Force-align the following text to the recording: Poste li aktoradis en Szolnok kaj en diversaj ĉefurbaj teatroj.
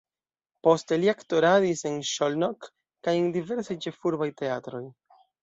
Poste 0.67 0.97
li 1.01 1.11
aktoradis 1.11 1.83
en 1.89 1.99
Szolnok 2.13 2.71
kaj 3.09 3.15
en 3.19 3.29
diversaj 3.37 3.79
ĉefurbaj 3.87 4.31
teatroj. 4.43 4.85